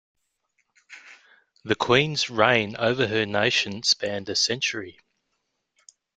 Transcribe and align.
The 1.63 1.75
queen’s 1.75 2.31
reign 2.31 2.75
over 2.77 3.05
her 3.05 3.23
nation 3.27 3.83
spanned 3.83 4.29
a 4.29 4.35
century. 4.35 4.97